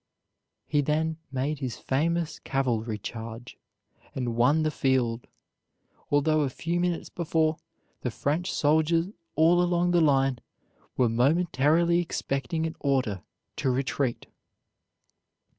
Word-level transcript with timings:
He 0.65 0.81
then 0.81 1.17
made 1.31 1.59
his 1.59 1.77
famous 1.77 2.39
cavalry 2.39 2.97
charge, 2.97 3.59
and 4.15 4.35
won 4.35 4.63
the 4.63 4.71
field, 4.71 5.27
although 6.09 6.41
a 6.41 6.49
few 6.49 6.79
minutes 6.79 7.09
before 7.09 7.57
the 8.01 8.09
French 8.09 8.51
soldiers 8.51 9.09
all 9.35 9.61
along 9.61 9.91
the 9.91 10.01
line 10.01 10.39
were 10.97 11.07
momentarily 11.07 11.99
expecting 11.99 12.65
an 12.65 12.75
order 12.79 13.21
to 13.57 13.69
retreat. 13.69 14.25